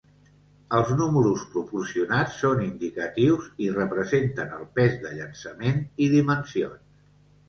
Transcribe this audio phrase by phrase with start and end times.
[0.75, 6.97] Els números proporcionats són indicatius i representen el pes de llançament i dimensions.